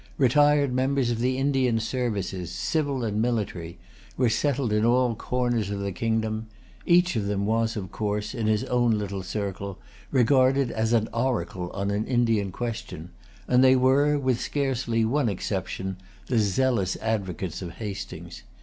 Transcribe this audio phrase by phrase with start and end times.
[0.17, 3.77] Retired members of the Indian services, civil and military,
[4.17, 6.47] were settled in all corners of the kingdom.
[6.87, 9.77] Each of them was, of course, in his own little circle,
[10.09, 13.11] regarded as an oracle on an Indian question;
[13.47, 18.41] and they were, with scarcely one exception, the zealous advocates of Hastings.